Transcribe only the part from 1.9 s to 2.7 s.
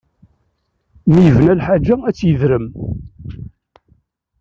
ad tedrem.